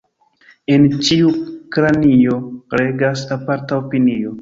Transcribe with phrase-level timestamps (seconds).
[0.75, 1.29] En ĉiu
[1.77, 2.41] kranio
[2.83, 4.39] regas aparta opinio.